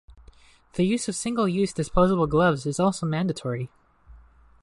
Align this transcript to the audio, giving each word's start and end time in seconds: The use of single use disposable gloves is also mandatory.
The 0.73 0.83
use 0.83 1.07
of 1.09 1.15
single 1.15 1.47
use 1.47 1.73
disposable 1.73 2.25
gloves 2.25 2.65
is 2.65 2.79
also 2.79 3.05
mandatory. 3.05 3.69